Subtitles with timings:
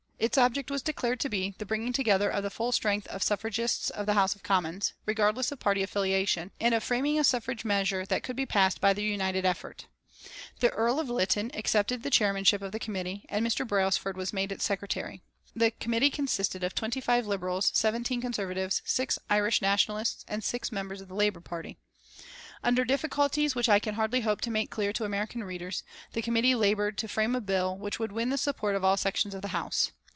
[0.21, 3.89] Its object was declared to be the bringing together of the full strength of suffragists
[3.89, 8.05] of the House of Commons, regardless of party affiliation, and of framing a suffrage measure
[8.05, 9.87] that could be passed by their united effort.
[10.59, 13.67] The Earl of Lytton accepted the chairmanship of the committee and Mr.
[13.67, 15.23] Brailsford was made its secretary.
[15.55, 21.01] The committee consisted of twenty five Liberals, seventeen Conservatives, six Irish Nationalists, and six members
[21.01, 21.79] of the Labour Party.
[22.63, 25.81] Under difficulties which I can hardly hope to make clear to American readers
[26.13, 29.33] the committee laboured to frame a bill which should win the support of all sections
[29.33, 29.91] of the House.